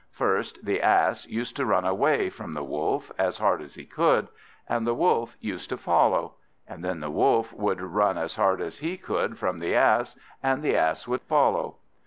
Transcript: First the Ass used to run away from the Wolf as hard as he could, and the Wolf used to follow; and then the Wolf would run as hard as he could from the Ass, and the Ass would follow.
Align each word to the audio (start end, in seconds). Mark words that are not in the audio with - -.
First 0.13 0.65
the 0.65 0.81
Ass 0.81 1.27
used 1.27 1.55
to 1.57 1.65
run 1.67 1.85
away 1.85 2.31
from 2.31 2.53
the 2.53 2.63
Wolf 2.63 3.11
as 3.19 3.37
hard 3.37 3.61
as 3.61 3.75
he 3.75 3.85
could, 3.85 4.29
and 4.67 4.87
the 4.87 4.95
Wolf 4.95 5.37
used 5.39 5.69
to 5.69 5.77
follow; 5.77 6.37
and 6.67 6.83
then 6.83 7.01
the 7.01 7.11
Wolf 7.11 7.53
would 7.53 7.79
run 7.79 8.17
as 8.17 8.35
hard 8.35 8.61
as 8.61 8.79
he 8.79 8.97
could 8.97 9.37
from 9.37 9.59
the 9.59 9.75
Ass, 9.75 10.15
and 10.41 10.63
the 10.63 10.75
Ass 10.75 11.07
would 11.07 11.21
follow. 11.21 11.75